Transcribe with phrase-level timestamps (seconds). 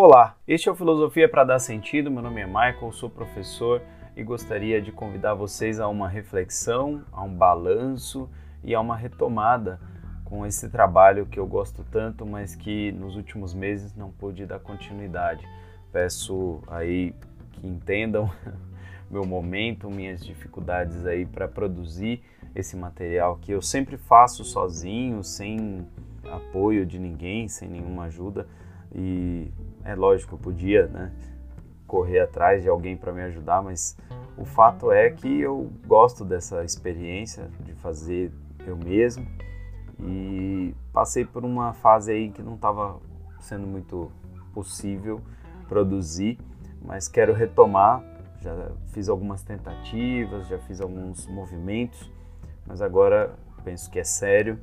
[0.00, 2.08] Olá, este é o Filosofia para Dar Sentido.
[2.08, 3.82] Meu nome é Michael, sou professor
[4.16, 8.30] e gostaria de convidar vocês a uma reflexão, a um balanço
[8.62, 9.80] e a uma retomada
[10.24, 14.60] com esse trabalho que eu gosto tanto, mas que nos últimos meses não pude dar
[14.60, 15.44] continuidade.
[15.90, 17.12] Peço aí
[17.50, 18.30] que entendam
[19.10, 22.22] meu momento, minhas dificuldades aí para produzir
[22.54, 25.84] esse material que eu sempre faço sozinho, sem
[26.30, 28.46] apoio de ninguém, sem nenhuma ajuda.
[28.94, 29.50] E
[29.84, 31.12] é lógico, eu podia né,
[31.86, 33.96] correr atrás de alguém para me ajudar, mas
[34.36, 38.32] o fato é que eu gosto dessa experiência de fazer
[38.66, 39.26] eu mesmo
[40.00, 43.00] e passei por uma fase aí que não estava
[43.40, 44.12] sendo muito
[44.52, 45.20] possível
[45.68, 46.38] produzir,
[46.82, 48.02] mas quero retomar.
[48.40, 52.08] Já fiz algumas tentativas, já fiz alguns movimentos,
[52.64, 53.34] mas agora
[53.64, 54.58] penso que é sério.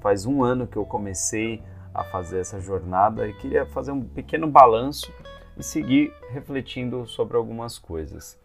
[0.00, 1.60] Faz um ano que eu comecei
[1.94, 5.12] a fazer essa jornada e queria fazer um pequeno balanço
[5.56, 8.38] e seguir refletindo sobre algumas coisas.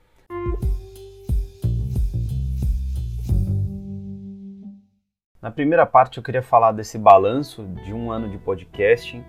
[5.44, 9.24] Na primeira parte eu queria falar desse balanço de um ano de podcasting.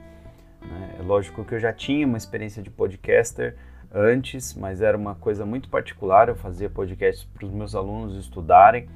[0.62, 0.96] Né?
[1.00, 3.56] É lógico que eu já tinha uma experiência de podcaster
[3.92, 6.28] antes, mas era uma coisa muito particular.
[6.28, 8.88] Eu fazia podcasts para os meus alunos estudarem,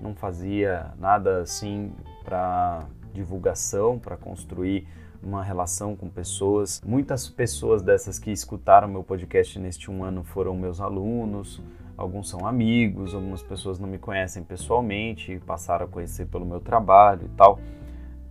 [0.00, 1.92] não fazia nada assim
[2.24, 4.86] para divulgação, para construir
[5.22, 6.80] uma relação com pessoas.
[6.84, 11.62] Muitas pessoas dessas que escutaram meu podcast neste um ano foram meus alunos,
[11.96, 17.22] alguns são amigos, algumas pessoas não me conhecem pessoalmente, passaram a conhecer pelo meu trabalho
[17.24, 17.60] e tal.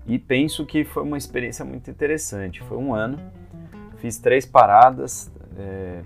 [0.06, 2.62] E penso que foi uma experiência muito interessante.
[2.64, 3.18] Foi um ano,
[3.98, 5.32] fiz três paradas.
[5.58, 6.02] É,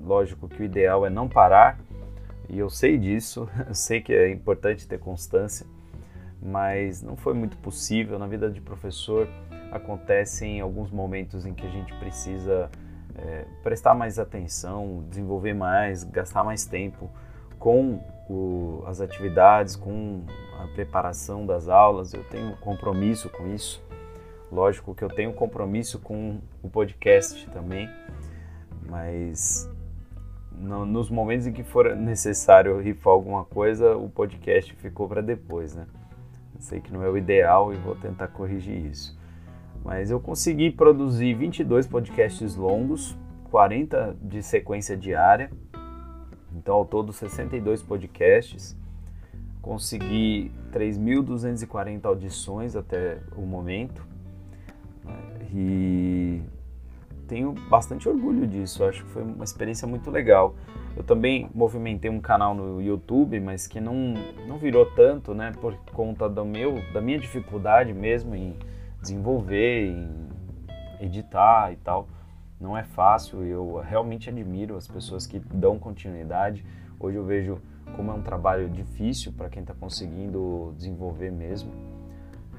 [0.00, 1.78] lógico que o ideal é não parar,
[2.48, 5.66] e eu sei disso, eu sei que é importante ter constância
[6.42, 8.18] mas não foi muito possível.
[8.18, 9.28] Na vida de professor
[9.70, 12.68] acontecem alguns momentos em que a gente precisa
[13.16, 17.08] é, prestar mais atenção, desenvolver mais, gastar mais tempo
[17.58, 20.24] com o, as atividades, com
[20.58, 22.12] a preparação das aulas.
[22.12, 23.82] Eu tenho compromisso com isso.
[24.50, 27.88] Lógico que eu tenho compromisso com o podcast também,
[28.86, 29.66] mas
[30.50, 35.74] no, nos momentos em que for necessário rifar alguma coisa, o podcast ficou para depois,
[35.74, 35.86] né?
[36.62, 39.18] Sei que não é o ideal e vou tentar corrigir isso.
[39.84, 43.18] Mas eu consegui produzir 22 podcasts longos,
[43.50, 45.50] 40 de sequência diária.
[46.54, 48.76] Então, ao todo, 62 podcasts.
[49.60, 54.06] Consegui 3.240 audições até o momento.
[55.52, 56.42] E
[57.32, 58.84] tenho bastante orgulho disso.
[58.84, 60.54] Acho que foi uma experiência muito legal.
[60.94, 64.12] Eu também movimentei um canal no YouTube, mas que não,
[64.46, 65.50] não virou tanto, né?
[65.58, 68.54] Por conta do meu, da minha dificuldade mesmo em
[69.00, 70.28] desenvolver, em
[71.00, 72.06] editar e tal.
[72.60, 73.42] Não é fácil.
[73.42, 76.62] Eu realmente admiro as pessoas que dão continuidade.
[77.00, 77.62] Hoje eu vejo
[77.96, 81.72] como é um trabalho difícil para quem está conseguindo desenvolver mesmo.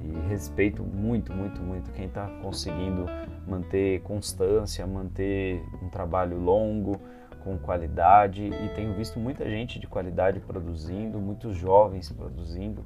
[0.03, 3.05] E respeito muito, muito, muito quem está conseguindo
[3.47, 6.99] manter constância, manter um trabalho longo,
[7.43, 8.43] com qualidade.
[8.43, 12.85] E tenho visto muita gente de qualidade produzindo, muitos jovens produzindo.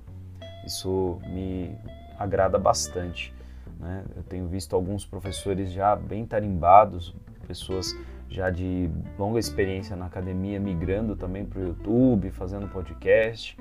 [0.66, 1.78] Isso me
[2.18, 3.34] agrada bastante.
[3.80, 4.04] Né?
[4.16, 7.16] Eu tenho visto alguns professores já bem tarimbados,
[7.48, 7.96] pessoas
[8.30, 13.58] já de longa experiência na academia migrando também para o YouTube, fazendo podcast.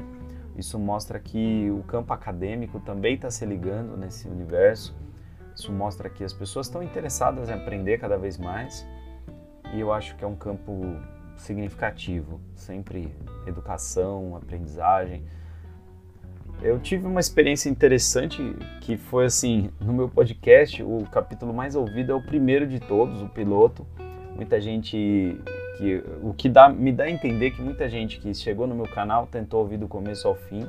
[0.57, 4.97] Isso mostra que o campo acadêmico também está se ligando nesse universo.
[5.57, 8.87] Isso mostra que as pessoas estão interessadas em aprender cada vez mais.
[9.73, 11.01] E eu acho que é um campo
[11.39, 13.11] significativo, sempre
[13.47, 15.25] educação, aprendizagem.
[16.63, 18.43] Eu tive uma experiência interessante
[18.83, 23.23] que foi assim, no meu podcast, o capítulo mais ouvido é o primeiro de todos,
[23.23, 23.87] o piloto.
[24.35, 25.41] Muita gente
[25.79, 28.89] que o que dá, me dá a entender que muita gente que chegou no meu
[28.89, 30.67] canal tentou ouvir do começo ao fim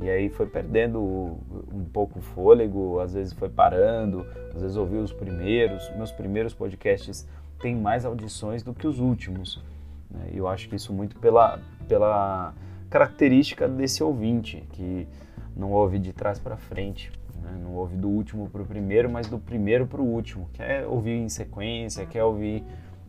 [0.00, 4.24] e aí foi perdendo um pouco o fôlego, às vezes foi parando,
[4.54, 5.90] às vezes ouviu os primeiros.
[5.96, 7.26] Meus primeiros podcasts
[7.60, 9.62] têm mais audições do que os últimos.
[10.10, 10.30] Né?
[10.32, 12.54] E eu acho que isso muito pela, pela
[12.88, 15.08] característica desse ouvinte, que
[15.56, 17.10] não ouve de trás para frente.
[17.42, 17.58] Né?
[17.60, 20.48] Não ouve do último para o primeiro, mas do primeiro para o último.
[20.52, 22.62] Quer ouvir em sequência, quer ouvir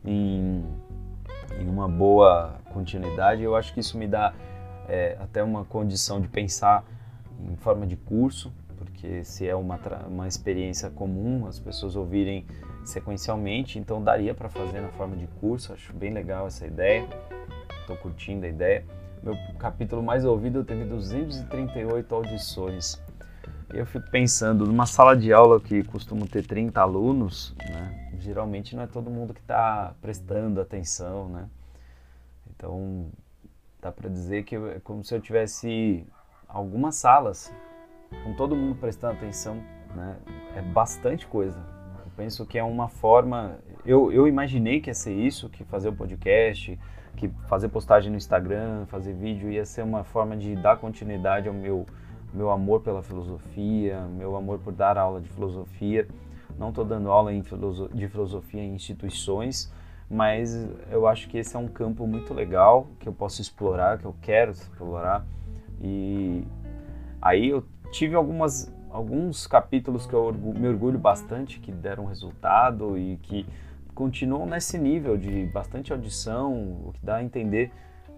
[0.04, 0.64] em
[1.58, 4.34] em uma boa continuidade, eu acho que isso me dá
[4.90, 6.84] é, até uma condição de pensar
[7.48, 12.46] em forma de curso, porque se é uma, uma experiência comum as pessoas ouvirem
[12.84, 17.08] sequencialmente, então daria para fazer na forma de curso, acho bem legal essa ideia,
[17.82, 18.84] estou curtindo a ideia.
[19.22, 23.02] Meu capítulo mais ouvido teve 238 audições.
[23.70, 28.84] Eu fico pensando, numa sala de aula que costuma ter 30 alunos, né, geralmente não
[28.84, 31.48] é todo mundo que está prestando atenção, né?
[32.50, 33.10] Então
[33.82, 36.06] dá para dizer que é como se eu tivesse
[36.48, 37.54] algumas salas
[38.24, 39.56] com todo mundo prestando atenção,
[39.96, 40.18] né?
[40.56, 41.60] É bastante coisa.
[42.06, 43.60] Eu penso que é uma forma.
[43.86, 46.78] Eu, eu imaginei que ia ser isso, que fazer o podcast,
[47.16, 51.54] que fazer postagem no Instagram, fazer vídeo ia ser uma forma de dar continuidade ao
[51.54, 51.86] meu
[52.34, 56.08] meu amor pela filosofia, meu amor por dar aula de filosofia.
[56.58, 59.72] Não estou dando aula de filosofia em instituições,
[60.10, 64.06] mas eu acho que esse é um campo muito legal que eu posso explorar, que
[64.06, 65.26] eu quero explorar.
[65.82, 66.44] E
[67.22, 73.18] aí eu tive algumas alguns capítulos que eu me orgulho bastante, que deram resultado e
[73.18, 73.46] que
[73.94, 77.72] continuam nesse nível de bastante audição, o que dá a entender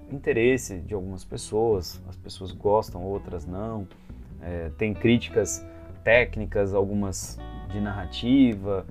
[0.10, 2.02] interesse de algumas pessoas.
[2.08, 3.88] As pessoas gostam, outras não.
[4.42, 5.66] É, tem críticas
[6.04, 7.38] técnicas, algumas
[7.70, 8.86] de narrativa,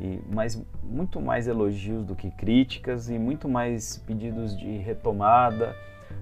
[0.00, 5.76] e, mas muito mais elogios do que críticas e muito mais pedidos de retomada.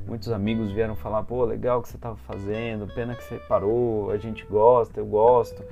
[0.07, 4.17] Muitos amigos vieram falar: pô, legal que você estava fazendo, pena que você parou, a
[4.17, 5.63] gente gosta, eu gosto.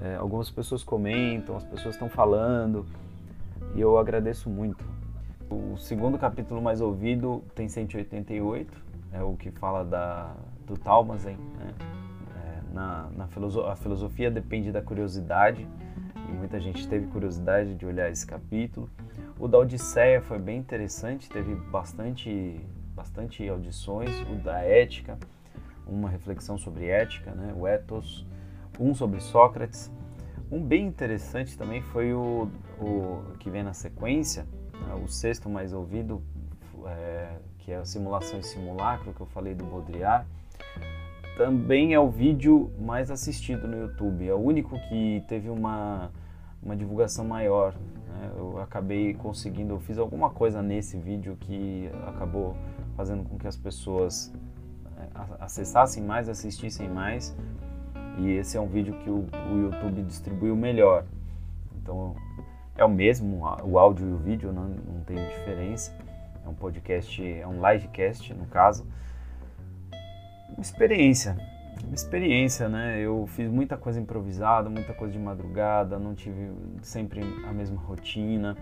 [0.00, 2.86] É, algumas pessoas comentam, as pessoas estão falando
[3.74, 4.84] e eu agradeço muito.
[5.50, 8.78] O segundo capítulo mais ouvido tem 188,
[9.12, 10.34] é o que fala da,
[10.66, 11.36] do Talmazen.
[11.36, 11.74] Né?
[12.36, 15.66] É, na, na filoso a filosofia depende da curiosidade
[16.28, 18.88] e muita gente teve curiosidade de olhar esse capítulo.
[19.38, 22.60] O da Odisseia foi bem interessante, teve bastante,
[22.94, 24.10] bastante audições.
[24.30, 25.18] O da Ética,
[25.86, 27.54] uma reflexão sobre ética, né?
[27.56, 28.26] o ethos.
[28.78, 29.90] Um sobre Sócrates.
[30.50, 34.94] Um bem interessante também foi o, o que vem na sequência, né?
[35.02, 36.22] o sexto mais ouvido,
[36.86, 40.26] é, que é a Simulação e Simulacro, que eu falei do Baudrillard
[41.38, 44.28] também é o vídeo mais assistido no YouTube.
[44.28, 46.10] É o único que teve uma,
[46.60, 47.74] uma divulgação maior.
[48.08, 48.32] Né?
[48.36, 52.56] Eu acabei conseguindo, eu fiz alguma coisa nesse vídeo que acabou
[52.96, 54.34] fazendo com que as pessoas
[54.98, 55.06] é,
[55.38, 57.34] acessassem mais, assistissem mais.
[58.18, 61.04] E esse é um vídeo que o, o YouTube distribuiu melhor.
[61.80, 62.16] Então
[62.76, 65.96] é o mesmo, o áudio e o vídeo não, não tem diferença.
[66.44, 68.84] É um podcast, é um livecast no caso
[70.58, 71.36] uma experiência.
[71.84, 72.98] Uma experiência, né?
[72.98, 76.50] Eu fiz muita coisa improvisada, muita coisa de madrugada, não tive
[76.82, 78.56] sempre a mesma rotina,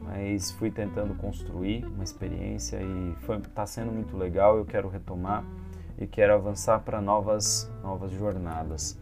[0.00, 3.14] mas fui tentando construir uma experiência e
[3.46, 4.56] está sendo muito legal.
[4.56, 5.44] Eu quero retomar
[5.98, 8.98] e quero avançar para novas, novas jornadas.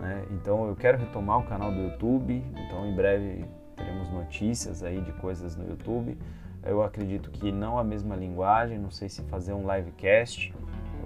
[0.00, 0.24] Né?
[0.30, 3.44] Então eu quero retomar o canal do YouTube, então em breve
[3.76, 6.16] teremos notícias aí de coisas no YouTube.
[6.62, 10.54] Eu acredito que não a mesma linguagem, não sei se fazer um livecast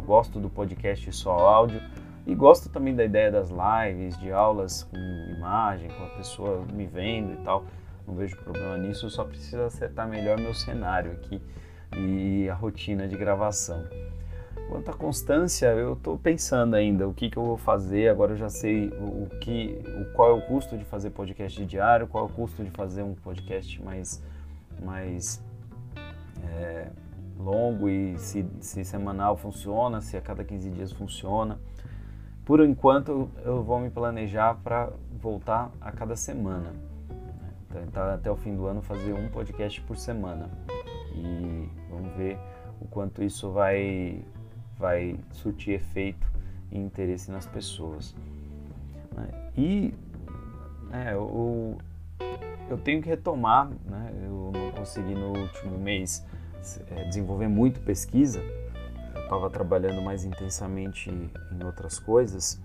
[0.04, 1.80] gosto do podcast só áudio
[2.26, 4.96] e gosto também da ideia das lives, de aulas com
[5.36, 7.64] imagem, com a pessoa me vendo e tal.
[8.06, 11.40] Não vejo problema nisso, só preciso acertar melhor meu cenário aqui
[11.96, 13.84] e a rotina de gravação.
[14.68, 18.08] Quanto à constância, eu estou pensando ainda o que, que eu vou fazer.
[18.08, 22.06] Agora eu já sei o, que, o, qual é o custo de fazer podcast diário,
[22.06, 24.22] qual é o custo de fazer um podcast mais,
[24.82, 25.42] mais
[26.56, 26.88] é,
[27.38, 31.58] longo e se, se semanal funciona, se a cada 15 dias funciona.
[32.44, 36.73] Por enquanto, eu vou me planejar para voltar a cada semana.
[37.70, 40.50] Então, tá até o fim do ano fazer um podcast por semana.
[41.14, 42.38] E vamos ver
[42.80, 44.23] o quanto isso vai,
[44.78, 46.26] vai surtir efeito
[46.70, 48.14] e interesse nas pessoas.
[49.16, 49.28] Né?
[49.56, 49.94] E
[50.92, 51.78] é, eu,
[52.68, 54.12] eu tenho que retomar, né?
[54.23, 56.25] eu não consegui no último mês
[57.06, 58.40] desenvolver muito pesquisa,
[59.14, 62.61] eu estava trabalhando mais intensamente em outras coisas,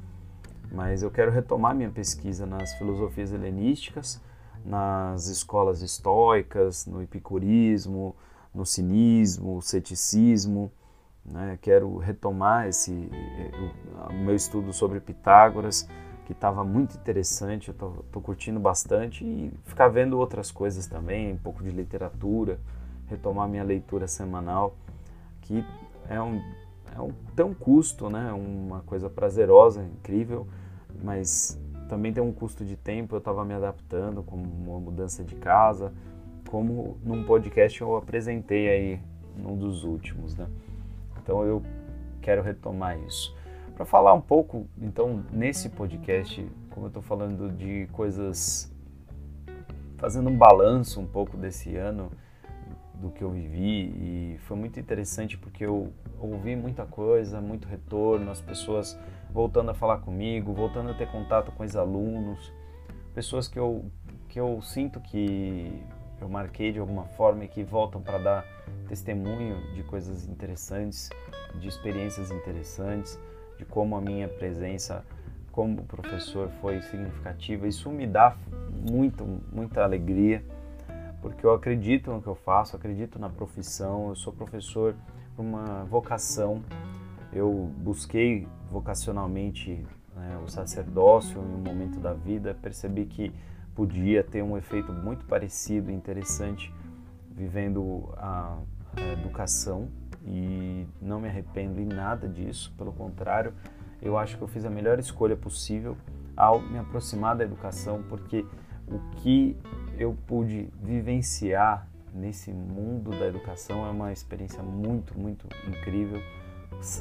[0.72, 4.22] mas eu quero retomar minha pesquisa nas filosofias helenísticas,
[4.66, 8.16] nas escolas estoicas, no epicurismo,
[8.54, 10.72] no cinismo, ceticismo.
[11.26, 11.58] Né?
[11.62, 15.88] Quero retomar esse o, o meu estudo sobre Pitágoras,
[16.26, 21.38] que estava muito interessante, eu estou curtindo bastante e ficar vendo outras coisas também, um
[21.38, 22.60] pouco de literatura
[23.10, 24.76] retomar minha leitura semanal,
[25.42, 25.66] que
[26.08, 26.42] é um,
[26.96, 28.32] é um, tem um custo, né?
[28.32, 30.48] uma coisa prazerosa, incrível,
[31.04, 33.16] mas também tem um custo de tempo.
[33.16, 35.94] Eu estava me adaptando com uma mudança de casa,
[36.50, 39.00] como num podcast eu apresentei aí
[39.36, 40.48] num dos últimos, né?
[41.22, 41.62] Então eu
[42.22, 43.36] quero retomar isso.
[43.76, 48.72] Para falar um pouco, então, nesse podcast, como eu estou falando de coisas,
[49.98, 52.12] fazendo um balanço um pouco desse ano,
[53.00, 58.30] do que eu vivi e foi muito interessante porque eu ouvi muita coisa, muito retorno,
[58.30, 59.00] as pessoas
[59.32, 62.54] voltando a falar comigo, voltando a ter contato com os alunos,
[63.14, 63.86] pessoas que eu
[64.28, 65.82] que eu sinto que
[66.22, 68.46] eu marquei de alguma forma e que voltam para dar
[68.88, 71.10] testemunho de coisas interessantes,
[71.56, 73.20] de experiências interessantes,
[73.58, 75.04] de como a minha presença
[75.52, 77.68] como professor foi significativa.
[77.68, 78.38] Isso me dá
[78.72, 80.44] muito, muita alegria,
[81.22, 84.10] porque eu acredito no que eu faço, acredito na profissão.
[84.10, 84.96] Eu sou professor
[85.36, 86.64] por uma vocação.
[87.32, 89.86] Eu busquei vocacionalmente
[90.16, 93.34] né, o sacerdócio em um momento da vida, percebi que
[93.76, 96.74] podia ter um efeito muito parecido, interessante,
[97.32, 98.58] vivendo a,
[98.98, 99.88] a educação
[100.26, 103.54] e não me arrependo em nada disso, pelo contrário,
[104.02, 105.96] eu acho que eu fiz a melhor escolha possível
[106.36, 108.46] ao me aproximar da educação, porque
[108.90, 109.56] o que
[109.98, 116.22] eu pude vivenciar nesse mundo da educação é uma experiência muito, muito incrível.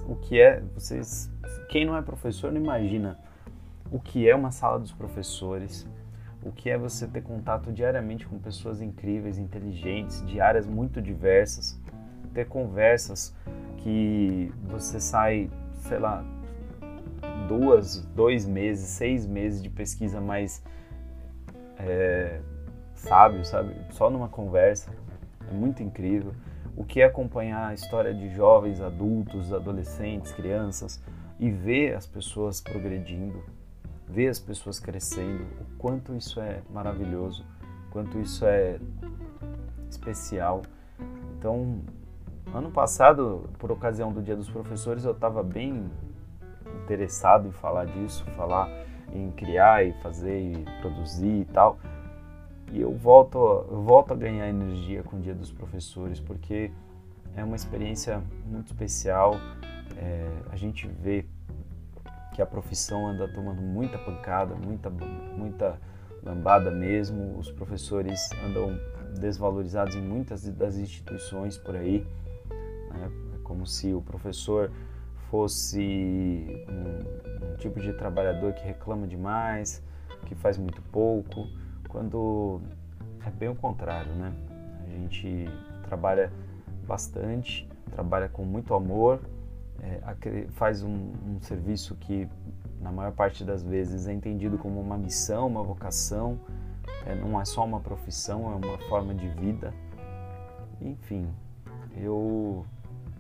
[0.07, 1.31] O que é, vocês,
[1.69, 3.19] quem não é professor não imagina
[3.91, 5.87] o que é uma sala dos professores,
[6.43, 11.81] o que é você ter contato diariamente com pessoas incríveis, inteligentes, de áreas muito diversas,
[12.35, 13.35] ter conversas
[13.79, 16.25] que você sai, sei lá,
[17.49, 20.63] duas, dois meses, seis meses de pesquisa mais
[21.79, 22.41] é,
[22.95, 23.75] sábio, sabe?
[23.91, 24.91] Só numa conversa,
[25.49, 26.33] é muito incrível.
[26.77, 31.03] O que é acompanhar a história de jovens, adultos, adolescentes, crianças
[31.39, 33.43] e ver as pessoas progredindo,
[34.07, 37.45] ver as pessoas crescendo, o quanto isso é maravilhoso,
[37.91, 38.79] quanto isso é
[39.91, 40.63] especial.
[41.37, 41.81] Então,
[42.53, 45.91] ano passado, por ocasião do Dia dos Professores, eu estava bem
[46.85, 48.69] interessado em falar disso, falar
[49.13, 51.79] em criar e fazer e produzir e tal.
[52.71, 53.39] E eu volto,
[53.71, 56.71] eu volto a ganhar energia com o Dia dos Professores, porque
[57.35, 59.37] é uma experiência muito especial.
[59.97, 61.25] É, a gente vê
[62.35, 65.81] que a profissão anda tomando muita pancada, muita, muita
[66.23, 67.39] lambada mesmo.
[67.39, 68.79] Os professores andam
[69.19, 72.07] desvalorizados em muitas das instituições por aí.
[72.91, 73.11] Né?
[73.35, 74.71] É como se o professor
[75.31, 79.83] fosse um, um, tipo de trabalhador que reclama demais,
[80.27, 81.47] que faz muito pouco,
[81.89, 82.61] quando
[83.27, 84.33] é bem o contrário, né?
[84.87, 85.47] A gente
[85.85, 86.33] trabalha
[86.87, 89.21] bastante, trabalha com muito amor
[89.83, 92.29] é, faz um, um, serviço que,
[92.81, 96.39] na maior parte das vezes, é entendido como uma missão, uma vocação,
[97.07, 99.73] é, não é só uma profissão, é uma forma de vida.
[100.81, 101.29] Enfim,
[101.97, 102.65] eu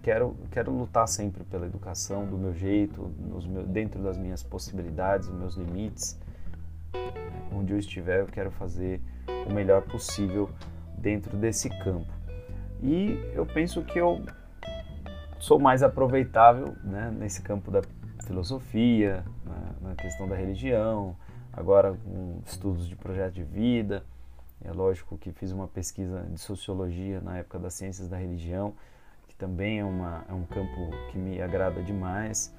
[0.02, 5.38] quero, quero lutar sempre pela educação do meu jeito, meus, dentro das minhas possibilidades, dos
[5.38, 6.18] meus limites.
[7.52, 9.00] Onde eu estiver, eu quero fazer
[9.46, 10.50] o melhor possível
[10.96, 12.12] dentro desse campo.
[12.82, 14.22] E eu penso que eu
[15.38, 17.82] sou mais aproveitável né, nesse campo da
[18.24, 21.16] filosofia, na, na, questão da religião,
[21.52, 24.04] agora com estudos de projeto de vida.
[24.64, 28.74] É lógico que fiz uma pesquisa de sociologia na época das ciências da religião,
[29.38, 32.54] também é, uma, é um campo que me agrada demais.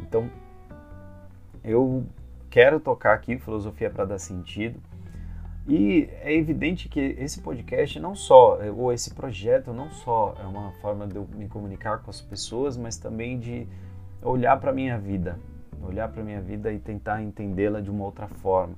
[0.00, 0.30] Então,
[1.64, 2.06] eu
[2.48, 4.80] quero tocar aqui filosofia para dar sentido
[5.66, 10.72] e é evidente que esse podcast não só, ou esse projeto não só é uma
[10.80, 13.66] forma de eu me comunicar com as pessoas, mas também de
[14.22, 15.38] olhar para a minha vida,
[15.82, 18.76] olhar para a minha vida e tentar entendê-la de uma outra forma.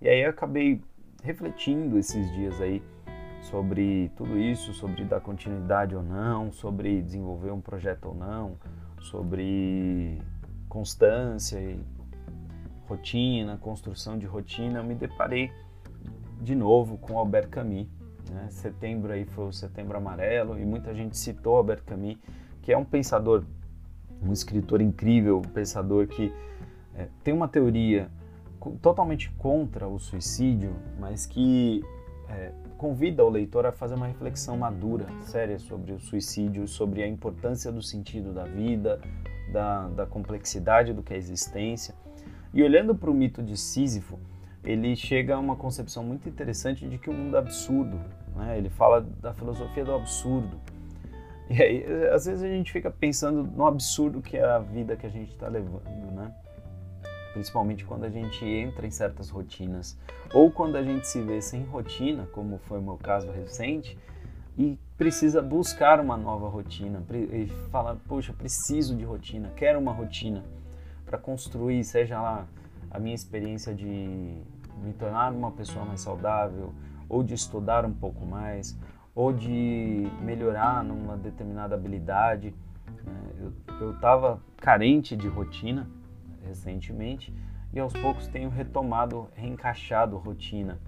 [0.00, 0.82] E aí eu acabei
[1.24, 2.82] refletindo esses dias aí
[3.40, 8.56] sobre tudo isso, sobre dar continuidade ou não, sobre desenvolver um projeto ou não,
[9.00, 10.20] sobre
[10.68, 11.80] constância e
[12.86, 15.50] rotina, construção de rotina, eu me deparei
[16.42, 17.86] de novo com Albert Camus.
[18.30, 18.48] Né?
[18.50, 22.18] Setembro aí foi o Setembro Amarelo e muita gente citou Albert Camus,
[22.60, 23.44] que é um pensador,
[24.22, 26.30] um escritor incrível, um pensador que
[26.94, 28.10] é, tem uma teoria
[28.72, 31.82] totalmente contra o suicídio, mas que
[32.28, 37.08] é, convida o leitor a fazer uma reflexão madura, séria sobre o suicídio, sobre a
[37.08, 39.00] importância do sentido da vida,
[39.52, 41.94] da, da complexidade do que é a existência.
[42.52, 44.18] E olhando para o mito de Sísifo,
[44.62, 48.00] ele chega a uma concepção muito interessante de que o mundo é absurdo.
[48.34, 48.56] Né?
[48.58, 50.58] Ele fala da filosofia do absurdo.
[51.50, 55.06] E aí, às vezes a gente fica pensando no absurdo que é a vida que
[55.06, 56.32] a gente está levando, né?
[57.34, 59.98] Principalmente quando a gente entra em certas rotinas.
[60.32, 63.98] Ou quando a gente se vê sem rotina, como foi o meu caso recente,
[64.56, 70.44] e precisa buscar uma nova rotina e fala, poxa, preciso de rotina, quero uma rotina
[71.04, 72.46] para construir, seja lá
[72.88, 76.72] a minha experiência de me tornar uma pessoa mais saudável,
[77.08, 78.78] ou de estudar um pouco mais,
[79.12, 82.54] ou de melhorar numa determinada habilidade.
[83.04, 83.52] Né?
[83.80, 85.88] Eu estava carente de rotina,
[86.46, 87.34] recentemente
[87.72, 90.78] e aos poucos tenho retomado, reencaixado rotina,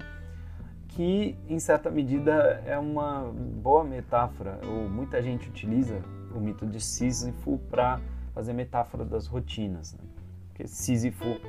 [0.88, 2.32] que em certa medida
[2.64, 6.00] é uma boa metáfora, ou muita gente utiliza
[6.34, 8.00] o mito de Sísifo para
[8.32, 9.94] fazer metáfora das rotinas.
[9.94, 10.00] Né?
[10.48, 11.40] Porque Sísifo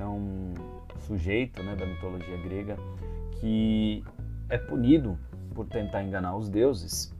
[0.00, 0.54] é um
[0.98, 2.76] sujeito né, da mitologia grega
[3.40, 4.04] que
[4.48, 5.18] é punido
[5.54, 7.14] por tentar enganar os deuses,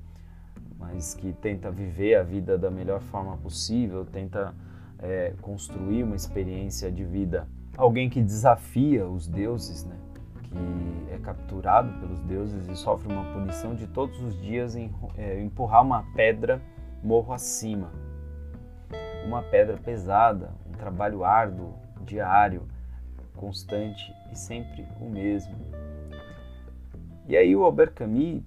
[0.79, 4.55] mas que tenta viver a vida da melhor forma possível, tenta
[5.03, 7.47] é, construir uma experiência de vida.
[7.77, 9.97] Alguém que desafia os deuses, né?
[10.43, 15.41] que é capturado pelos deuses e sofre uma punição de todos os dias em é,
[15.41, 16.63] empurrar uma pedra
[17.03, 17.91] morro acima.
[19.27, 22.69] Uma pedra pesada, um trabalho árduo, diário,
[23.37, 25.57] constante e sempre o mesmo.
[27.27, 28.43] E aí o Albert Camus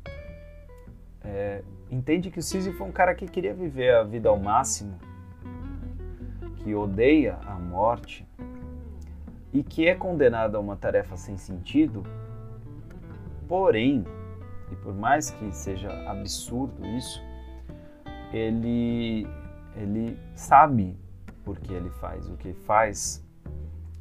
[1.24, 4.97] é, entende que o Sísifo foi um cara que queria viver a vida ao máximo,
[6.65, 8.27] que odeia a morte
[9.53, 12.01] e que é condenado a uma tarefa sem sentido,
[13.48, 14.03] porém,
[14.72, 17.22] e por mais que seja absurdo isso,
[18.34, 19.27] ele,
[19.75, 20.98] ele sabe
[21.43, 23.24] por que ele faz o que faz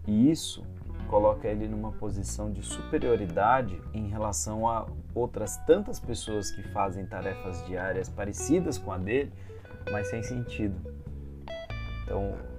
[0.08, 0.64] e isso
[1.06, 7.62] coloca ele numa posição de superioridade em relação a outras tantas pessoas que fazem tarefas
[7.66, 9.30] diárias parecidas com a dele,
[9.92, 10.74] mas sem sentido.
[12.04, 12.53] Então,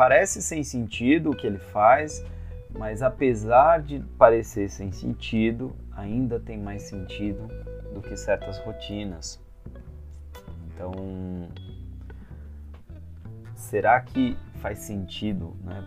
[0.00, 2.24] parece sem sentido o que ele faz,
[2.70, 7.46] mas apesar de parecer sem sentido, ainda tem mais sentido
[7.92, 9.38] do que certas rotinas.
[10.68, 10.90] Então,
[13.54, 15.86] será que faz sentido, né?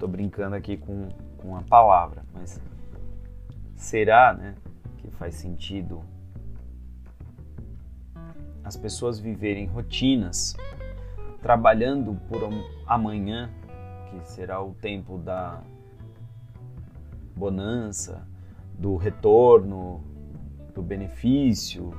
[0.00, 2.60] Tô brincando aqui com, com a palavra, mas
[3.76, 4.56] será, né,
[4.98, 6.02] que faz sentido
[8.64, 10.56] as pessoas viverem rotinas,
[11.46, 12.40] trabalhando por
[12.88, 13.48] amanhã,
[14.10, 15.62] que será o tempo da
[17.36, 18.26] bonança,
[18.76, 20.02] do retorno,
[20.74, 21.92] do benefício,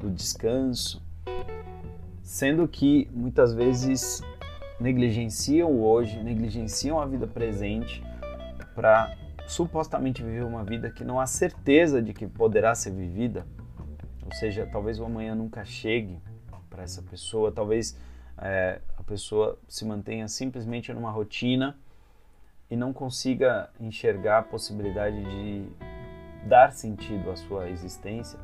[0.00, 1.02] do descanso,
[2.22, 4.22] sendo que muitas vezes
[4.80, 8.02] negligenciam o hoje, negligenciam a vida presente
[8.74, 9.14] para
[9.46, 13.46] supostamente viver uma vida que não há certeza de que poderá ser vivida.
[14.24, 16.18] Ou seja, talvez o amanhã nunca chegue
[16.70, 17.94] para essa pessoa, talvez
[18.40, 21.76] é, a pessoa se mantenha simplesmente numa rotina
[22.70, 25.66] e não consiga enxergar a possibilidade de
[26.46, 28.38] dar sentido à sua existência,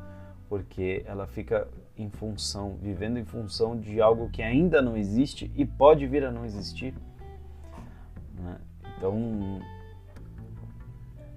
[0.49, 5.65] porque ela fica em função, vivendo em função de algo que ainda não existe e
[5.65, 6.93] pode vir a não existir.
[8.33, 8.57] Né?
[8.97, 9.61] Então,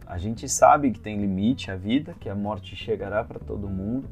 [0.05, 4.09] a gente sabe que tem limite a vida, que a morte chegará para todo mundo,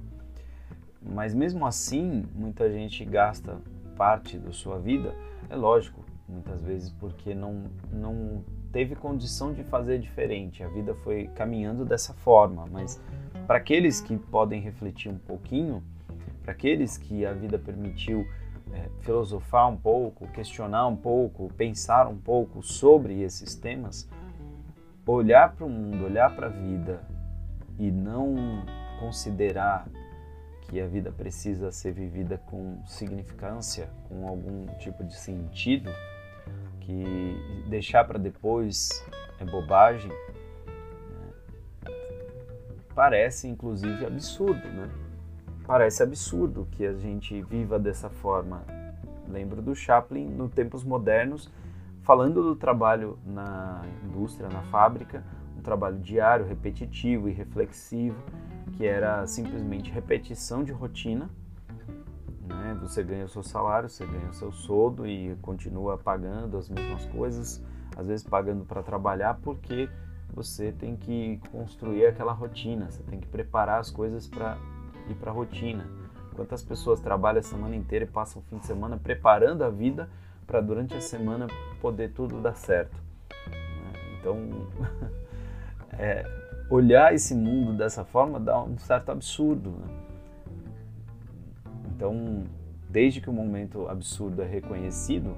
[1.03, 3.59] mas mesmo assim, muita gente gasta
[3.97, 5.15] parte da sua vida,
[5.49, 11.29] é lógico, muitas vezes porque não, não teve condição de fazer diferente, a vida foi
[11.35, 13.01] caminhando dessa forma, mas
[13.47, 15.83] para aqueles que podem refletir um pouquinho,
[16.43, 18.27] para aqueles que a vida permitiu
[18.73, 24.09] é, filosofar um pouco, questionar um pouco, pensar um pouco sobre esses temas,
[25.07, 27.01] olhar para o mundo, olhar para a vida
[27.79, 28.35] e não
[28.99, 29.87] considerar
[30.69, 35.91] que a vida precisa ser vivida com significância, com algum tipo de sentido,
[36.81, 39.05] que deixar para depois
[39.41, 41.27] é bobagem, né?
[42.95, 44.89] parece inclusive absurdo, né?
[45.67, 48.63] Parece absurdo que a gente viva dessa forma.
[49.29, 51.51] Lembro do Chaplin no tempos modernos
[52.03, 55.25] falando do trabalho na indústria, na fábrica,
[55.59, 58.17] um trabalho diário, repetitivo e reflexivo,
[58.77, 61.31] que era simplesmente repetição de rotina.
[62.43, 62.79] Né?
[62.83, 67.05] Você ganha o seu salário, você ganha o seu soldo e continua pagando as mesmas
[67.07, 67.63] coisas,
[67.97, 69.89] às vezes pagando para trabalhar porque
[70.33, 74.59] você tem que construir aquela rotina, você tem que preparar as coisas para
[75.09, 75.89] ir para a rotina.
[76.35, 80.09] Quantas pessoas trabalham a semana inteira e passam o fim de semana preparando a vida
[80.47, 81.47] para durante a semana
[81.81, 82.95] poder tudo dar certo.
[83.47, 84.19] Né?
[84.21, 84.69] Então,
[85.99, 89.71] é, olhar esse mundo dessa forma dá um certo absurdo.
[89.71, 89.89] Né?
[91.95, 92.45] Então,
[92.91, 95.37] desde que o momento absurdo é reconhecido,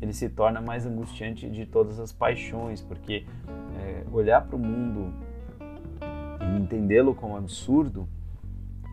[0.00, 3.26] ele se torna mais angustiante de todas as paixões, porque
[3.80, 5.12] é, olhar para o mundo
[6.40, 8.08] e entendê-lo como absurdo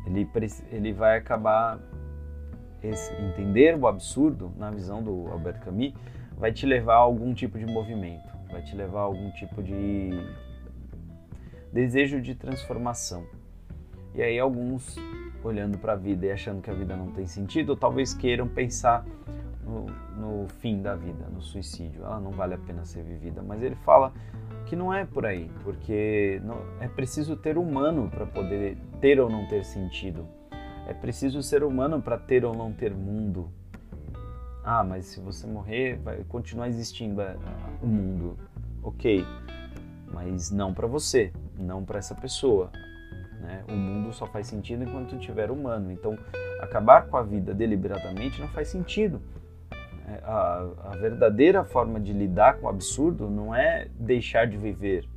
[0.06, 0.28] ele,
[0.72, 1.80] ele vai acabar
[2.82, 5.94] esse, entender o absurdo na visão do Albert Camus
[6.38, 10.10] vai te levar a algum tipo de movimento, vai te levar a algum tipo de
[11.72, 13.26] desejo de transformação.
[14.14, 14.98] E aí alguns
[15.44, 19.06] olhando para a vida e achando que a vida não tem sentido, talvez queiram pensar
[19.64, 19.86] no,
[20.18, 22.04] no fim da vida, no suicídio.
[22.04, 23.42] Ela não vale a pena ser vivida.
[23.42, 24.14] Mas ele fala
[24.66, 29.30] que não é por aí, porque não, é preciso ter humano para poder ter ou
[29.30, 30.28] não ter sentido.
[30.88, 33.50] É preciso ser humano para ter ou não ter mundo.
[34.64, 37.36] Ah, mas se você morrer, vai continuar existindo é,
[37.82, 38.38] o mundo.
[38.84, 39.26] Ok,
[40.14, 42.72] mas não para você, não para essa pessoa.
[43.40, 43.64] Né?
[43.68, 45.92] O mundo só faz sentido enquanto tiver humano.
[45.92, 46.18] Então,
[46.60, 49.22] acabar com a vida deliberadamente não faz sentido.
[50.08, 55.08] É, a, a, verdadeira forma de lidar com o absurdo não é deixar de viver.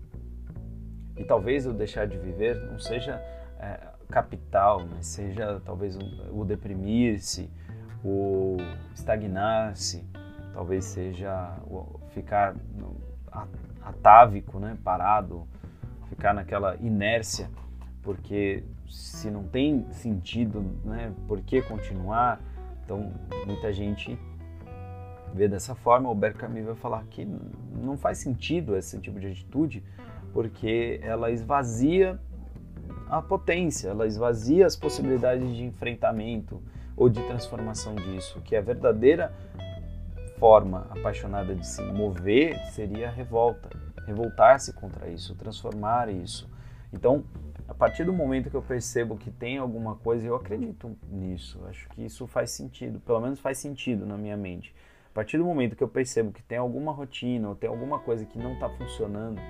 [1.17, 3.15] E talvez o deixar de viver não seja
[3.59, 3.81] é,
[4.11, 5.99] capital, mas seja talvez
[6.31, 7.51] o, deprimir-se,
[8.05, 8.57] o
[8.95, 10.05] estagnar-se,
[10.53, 12.55] talvez seja o ficar
[13.83, 15.47] atávico, né, parado,
[16.15, 17.51] ficar naquela inércia,
[18.03, 22.41] porque se não tem sentido, né, por que continuar?
[22.85, 23.13] Então,
[23.47, 24.17] muita gente
[25.35, 27.27] vê dessa forma, o Albert Camus vai falar que
[27.73, 29.83] não faz sentido esse tipo de atitude,
[30.33, 32.19] porque ela esvazia
[33.09, 36.63] a potência, ela esvazia as possibilidades de enfrentamento
[36.97, 39.35] ou de transformação disso, que a verdadeira
[40.39, 43.71] forma apaixonada de se mover seria a revolta,
[44.07, 46.49] revoltar-se contra isso, transformar isso.
[46.93, 47.25] Então,
[47.67, 51.89] a partir do momento que eu percebo que tem alguma coisa, eu acredito nisso, acho
[51.91, 54.75] que isso faz sentido, pelo menos faz sentido na minha mente.
[55.11, 58.27] A partir do momento que eu percebo que tem alguma rotina ou tem alguma coisa
[58.27, 59.41] que não está funcionando,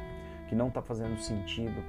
[0.48, 1.82] que não está fazendo sentido,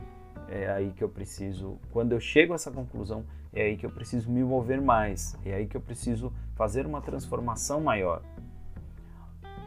[0.47, 3.91] é aí que eu preciso, quando eu chego a essa conclusão, é aí que eu
[3.91, 8.21] preciso me mover mais, é aí que eu preciso fazer uma transformação maior.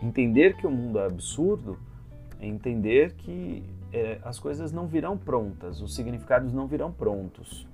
[0.03, 1.79] Entender que o mundo é absurdo
[2.41, 7.67] é entender que é, as coisas não virão prontas, os significados não virão prontos,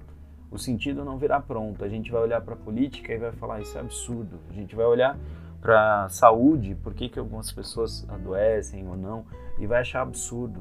[0.50, 1.85] o sentido não virá pronto.
[1.85, 4.38] A gente vai olhar para a política e vai falar isso é absurdo.
[4.48, 5.18] A gente vai olhar
[5.61, 9.24] para a saúde, por que, que algumas pessoas adoecem ou não,
[9.59, 10.61] e vai achar absurdo.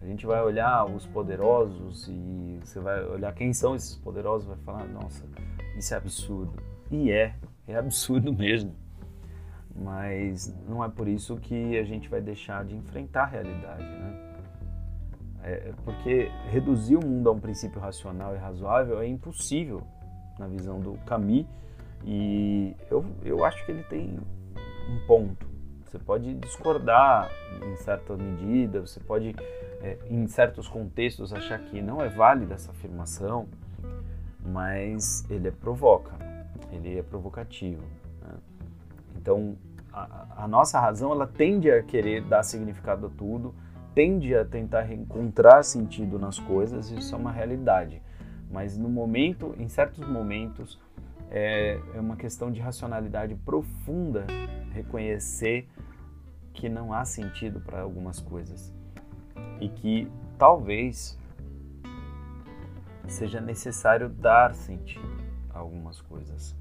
[0.00, 4.56] A gente vai olhar os poderosos e você vai olhar quem são esses poderosos vai
[4.58, 5.24] falar, nossa,
[5.76, 6.52] isso é absurdo.
[6.90, 7.34] E é,
[7.66, 8.74] é absurdo mesmo.
[9.80, 14.24] Mas não é por isso que a gente vai deixar de enfrentar a realidade, né?
[15.42, 19.82] É porque reduzir o mundo a um princípio racional e razoável é impossível
[20.38, 21.46] na visão do Camus
[22.04, 24.18] e eu, eu acho que ele tem
[24.90, 25.46] um ponto.
[25.84, 27.30] Você pode discordar
[27.64, 29.34] em certa medida, você pode
[29.80, 33.48] é, em certos contextos, achar que não é válida essa afirmação,
[34.44, 36.14] mas ele é provoca,
[36.72, 37.82] ele é provocativo.
[38.22, 38.34] Né?
[39.16, 39.56] Então,
[39.92, 43.54] a, a, nossa razão ela tende a querer dar significado a tudo,
[43.94, 48.02] tende a tentar encontrar sentido nas coisas, isso é uma realidade.
[48.50, 50.78] Mas no momento, em certos momentos,
[51.30, 54.26] é, é uma questão de racionalidade profunda
[54.72, 55.68] reconhecer
[56.52, 58.74] que não há sentido para algumas coisas
[59.60, 61.18] e que talvez
[63.06, 65.08] seja necessário dar sentido
[65.50, 66.56] a algumas coisas.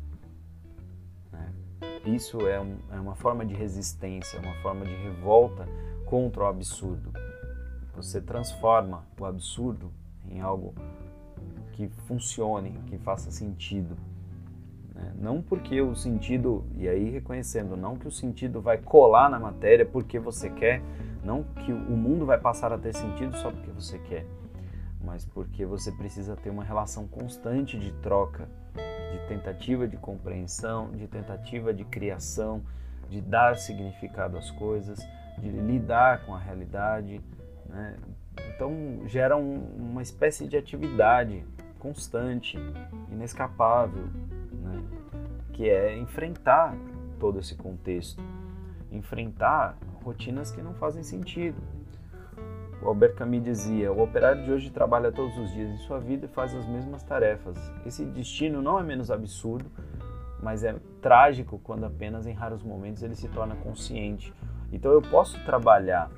[2.06, 5.68] Isso é, um, é uma forma de resistência, uma forma de revolta
[6.06, 7.12] contra o absurdo.
[7.96, 9.92] Você transforma o absurdo
[10.30, 10.74] em algo
[11.74, 13.98] que funcione, que faça sentido.
[14.96, 15.13] Né?
[15.20, 19.86] Não porque o sentido, e aí reconhecendo, não que o sentido vai colar na matéria
[19.86, 20.82] porque você quer,
[21.24, 24.26] não que o mundo vai passar a ter sentido só porque você quer,
[25.04, 28.50] mas porque você precisa ter uma relação constante de troca,
[29.18, 32.62] de tentativa de compreensão, de tentativa de criação,
[33.10, 35.00] de dar significado às coisas,
[35.38, 37.22] de lidar com a realidade.
[37.66, 37.98] Né?
[38.56, 41.44] Então gera um, uma espécie de atividade
[41.80, 42.58] constante,
[43.12, 44.08] inescapável,
[44.62, 44.84] né?
[45.54, 46.76] que é enfrentar
[47.20, 48.22] todo esse contexto,
[48.92, 51.62] enfrentar rotinas que não fazem sentido.
[52.82, 56.26] O Albert Camus dizia: o operário de hoje trabalha todos os dias em sua vida
[56.26, 57.58] e faz as mesmas tarefas.
[57.86, 59.70] Esse destino não é menos absurdo,
[60.42, 64.34] mas é trágico quando apenas em raros momentos ele se torna consciente.
[64.72, 66.12] Então eu posso trabalhar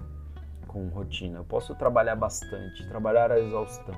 [0.68, 3.96] com rotina, eu posso trabalhar bastante, trabalhar a exaustão,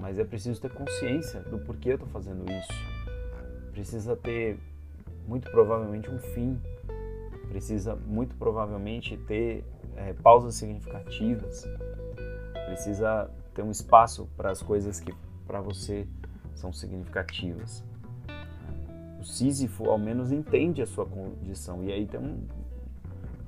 [0.00, 2.72] mas é preciso ter consciência do porquê eu estou fazendo isso.
[3.72, 4.58] Precisa ter,
[5.26, 6.60] muito provavelmente, um fim
[7.54, 9.64] precisa muito provavelmente ter
[9.96, 11.68] é, pausas significativas,
[12.66, 15.14] precisa ter um espaço para as coisas que
[15.46, 16.06] para você
[16.54, 17.84] são significativas.
[19.20, 22.46] O Sísifo, ao menos, entende a sua condição e aí tem um,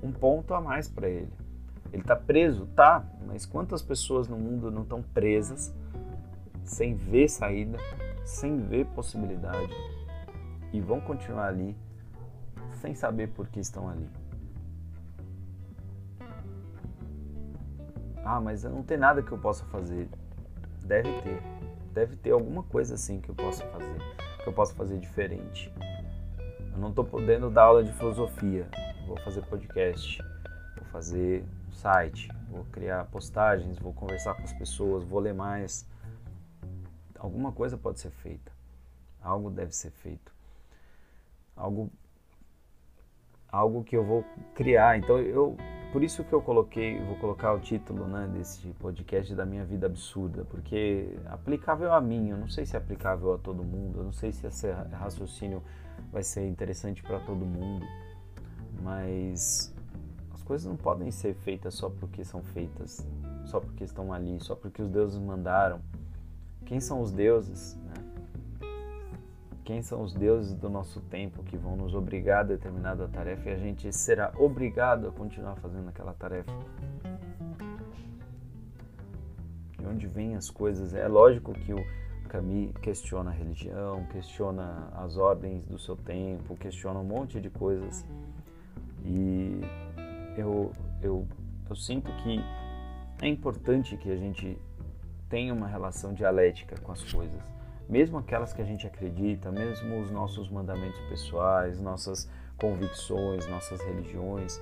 [0.02, 1.32] um ponto a mais para ele.
[1.92, 5.74] Ele está preso, tá, mas quantas pessoas no mundo não estão presas,
[6.64, 7.78] sem ver saída,
[8.24, 9.72] sem ver possibilidade
[10.72, 11.76] e vão continuar ali
[12.80, 14.08] sem saber por que estão ali.
[18.28, 20.08] Ah, mas não tem nada que eu possa fazer.
[20.84, 21.40] Deve ter.
[21.92, 23.98] Deve ter alguma coisa assim que eu possa fazer,
[24.42, 25.72] que eu possa fazer diferente.
[26.72, 28.68] Eu não estou podendo dar aula de filosofia.
[29.06, 30.20] Vou fazer podcast,
[30.76, 35.88] vou fazer site, vou criar postagens, vou conversar com as pessoas, vou ler mais.
[37.20, 38.50] Alguma coisa pode ser feita.
[39.22, 40.34] Algo deve ser feito.
[41.54, 41.92] Algo
[43.52, 44.98] algo que eu vou criar.
[44.98, 45.56] Então eu
[45.92, 49.86] por isso que eu coloquei, vou colocar o título, né, desse podcast da minha vida
[49.86, 54.04] absurda, porque aplicável a mim, eu não sei se é aplicável a todo mundo, eu
[54.04, 55.62] não sei se esse raciocínio
[56.12, 57.86] vai ser interessante para todo mundo,
[58.82, 59.74] mas
[60.34, 63.06] as coisas não podem ser feitas só porque são feitas,
[63.46, 65.80] só porque estão ali, só porque os deuses mandaram.
[66.66, 67.78] Quem são os deuses?
[69.66, 73.52] Quem são os deuses do nosso tempo que vão nos obrigar a determinada tarefa e
[73.52, 76.52] a gente será obrigado a continuar fazendo aquela tarefa?
[79.76, 80.94] De onde vêm as coisas?
[80.94, 81.84] É lógico que o
[82.28, 88.06] Camus questiona a religião, questiona as ordens do seu tempo, questiona um monte de coisas.
[89.04, 89.62] E
[90.38, 90.70] eu,
[91.02, 91.26] eu,
[91.68, 92.38] eu sinto que
[93.20, 94.56] é importante que a gente
[95.28, 97.55] tenha uma relação dialética com as coisas
[97.88, 104.60] mesmo aquelas que a gente acredita, mesmo os nossos mandamentos pessoais, nossas convicções, nossas religiões,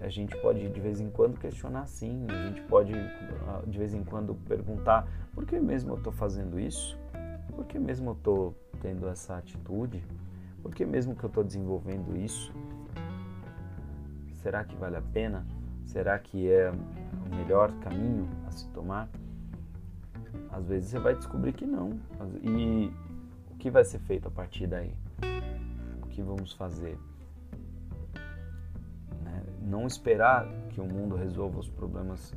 [0.00, 3.92] a gente pode de vez em quando questionar sim, a gente pode ah, de vez
[3.92, 6.98] em quando perguntar por que mesmo eu estou fazendo isso?
[7.54, 10.02] Por que mesmo eu estou tendo essa atitude?
[10.62, 12.52] Por que mesmo que eu estou desenvolvendo isso?
[14.42, 15.46] Será que vale a pena?
[15.84, 19.08] Será que é o melhor caminho a se tomar?
[20.50, 21.98] Às vezes você vai descobrir que não.
[22.42, 22.92] E
[23.50, 24.94] o que vai ser feito a partir daí?
[26.02, 26.98] O que vamos fazer?
[29.22, 29.42] Né?
[29.62, 32.34] Não esperar que o mundo resolva os problemas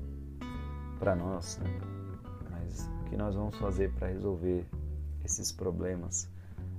[1.00, 1.70] para nós, né?
[2.52, 4.66] mas o que nós vamos fazer para resolver
[5.24, 6.30] esses problemas,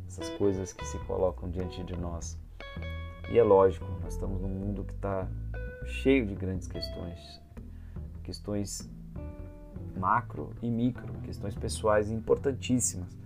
[0.06, 2.38] essas coisas que se colocam diante de nós.
[3.30, 5.28] E é lógico, nós estamos num mundo que está
[5.84, 7.42] cheio de grandes questões,
[8.22, 8.88] questões
[9.96, 13.16] macro e micro, questões pessoais importantíssimas,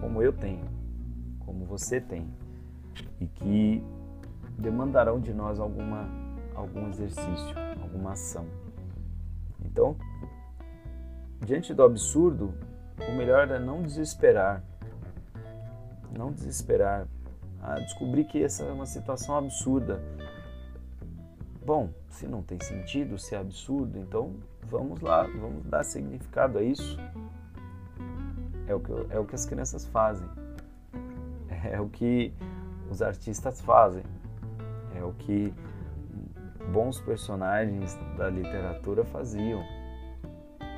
[0.00, 0.64] como eu tenho,
[1.40, 2.28] como você tem,
[3.20, 3.84] e que
[4.58, 6.08] demandarão de nós alguma,
[6.54, 8.46] algum exercício, alguma ação.
[9.64, 9.96] Então,
[11.44, 12.54] diante do absurdo,
[13.08, 14.62] o melhor é não desesperar.
[16.16, 17.06] Não desesperar.
[17.76, 20.02] Descobrir que essa é uma situação absurda.
[21.64, 24.34] Bom, se não tem sentido, se é absurdo, então
[24.70, 26.98] vamos lá, vamos dar significado a isso.
[28.66, 30.28] É o que, é o que as crianças fazem,
[31.64, 32.32] é o que
[32.88, 34.04] os artistas fazem,
[34.94, 35.52] é o que
[36.72, 39.62] bons personagens da literatura faziam.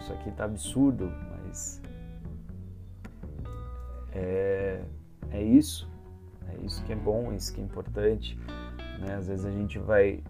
[0.00, 1.82] Isso aqui está absurdo, mas
[4.12, 4.82] é,
[5.30, 5.86] é isso,
[6.48, 8.38] é isso que é bom, é isso que é importante.
[9.00, 9.14] Né?
[9.14, 10.22] Às vezes a gente vai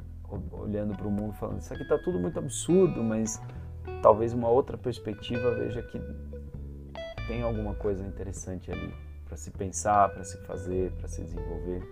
[0.53, 3.41] olhando para o mundo falando isso aqui está tudo muito absurdo, mas
[4.03, 6.01] talvez uma outra perspectiva veja que
[7.27, 8.93] tem alguma coisa interessante ali
[9.27, 11.89] para se pensar, para se fazer, para se desenvolver.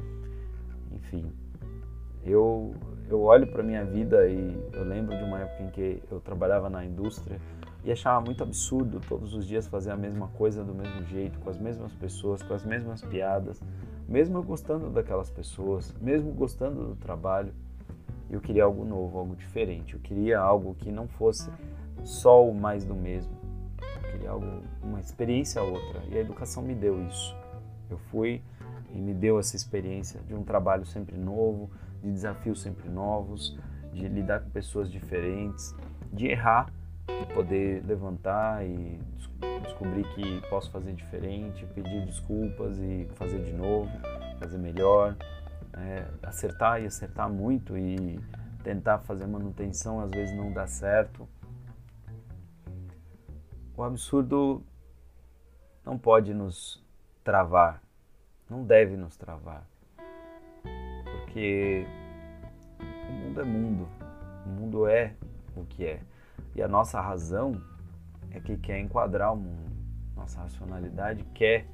[0.93, 1.33] Enfim,
[2.25, 2.75] eu
[3.09, 6.71] eu olho para minha vida e eu lembro de uma época em que eu trabalhava
[6.71, 7.41] na indústria
[7.83, 11.51] e achava muito absurdo todos os dias fazer a mesma coisa do mesmo jeito, com
[11.51, 13.61] as mesmas pessoas, com as mesmas piadas,
[14.09, 17.53] mesmo gostando daquelas pessoas, mesmo gostando do trabalho
[18.31, 19.95] eu queria algo novo, algo diferente.
[19.95, 21.51] Eu queria algo que não fosse
[22.05, 23.33] só o mais do mesmo.
[23.81, 26.03] Eu queria algo, uma experiência outra.
[26.11, 27.37] E a educação me deu isso.
[27.91, 28.41] Eu fui
[28.93, 31.71] e me deu essa experiência de um trabalho sempre novo,
[32.03, 33.59] de desafios sempre novos,
[33.93, 35.75] de lidar com pessoas diferentes,
[36.13, 36.73] de errar
[37.09, 39.01] e poder levantar e
[39.63, 43.91] descobrir que posso fazer diferente, pedir desculpas e fazer de novo,
[44.39, 45.17] fazer melhor
[45.75, 48.19] é, acertar e acertar muito e
[48.63, 51.29] tentar fazer manutenção às vezes não dá certo.
[53.77, 54.63] O absurdo
[55.85, 56.85] não pode nos
[57.25, 57.83] travar,
[58.49, 59.67] não deve nos travar,
[61.05, 61.87] porque
[62.79, 63.89] o mundo é mundo,
[64.45, 65.15] o mundo é
[65.57, 66.03] o que é.
[66.55, 67.61] E a nossa razão
[68.31, 69.73] é que quer enquadrar o mundo,
[70.15, 71.67] nossa racionalidade quer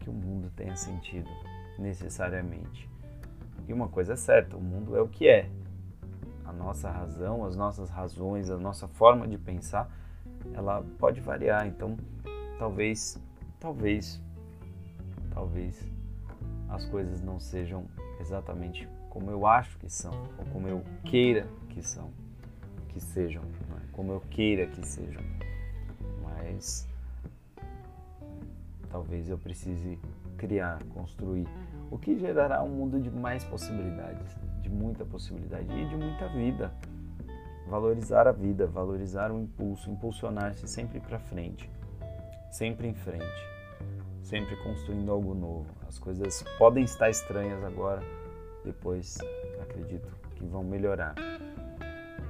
[0.00, 1.30] que o mundo tenha sentido
[1.78, 2.89] necessariamente.
[3.68, 5.48] E uma coisa é certa, o mundo é o que é.
[6.44, 9.90] A nossa razão, as nossas razões, a nossa forma de pensar,
[10.52, 11.66] ela pode variar.
[11.66, 11.96] Então,
[12.58, 13.20] talvez,
[13.58, 14.20] talvez,
[15.32, 15.88] talvez
[16.68, 17.86] as coisas não sejam
[18.20, 22.10] exatamente como eu acho que são, ou como eu queira que são,
[22.88, 23.92] que sejam, é?
[23.92, 25.22] como eu queira que sejam.
[26.22, 26.88] Mas
[28.88, 29.98] talvez eu precise
[30.36, 31.46] criar, construir,
[31.90, 36.72] o que gerará um mundo de mais possibilidades, de muita possibilidade e de muita vida.
[37.66, 41.70] Valorizar a vida, valorizar o impulso, impulsionar-se sempre para frente,
[42.50, 43.48] sempre em frente,
[44.22, 45.66] sempre construindo algo novo.
[45.86, 48.02] As coisas podem estar estranhas agora,
[48.64, 49.18] depois
[49.60, 51.14] acredito que vão melhorar.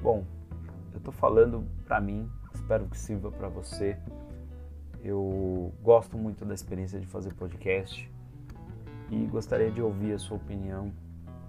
[0.03, 0.25] Bom,
[0.92, 3.96] eu estou falando para mim, espero que sirva para você.
[5.03, 8.10] Eu gosto muito da experiência de fazer podcast
[9.11, 10.92] e gostaria de ouvir a sua opinião,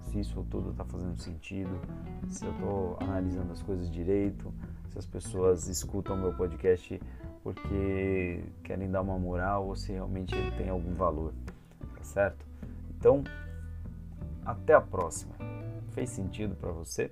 [0.02, 1.80] se isso tudo está fazendo sentido,
[2.28, 4.52] se eu estou analisando as coisas direito,
[4.90, 7.00] se as pessoas escutam meu podcast
[7.42, 11.32] porque querem dar uma moral ou se realmente ele tem algum valor,
[11.96, 12.44] tá certo?
[12.98, 13.24] Então,
[14.44, 15.34] até a próxima.
[15.90, 17.10] Fez sentido para você?